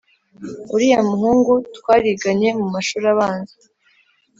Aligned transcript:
Uriya 0.73 0.99
muhungu 1.09 1.53
twariganye 1.77 2.49
mumashuri 2.59 3.05
abanza 3.13 3.55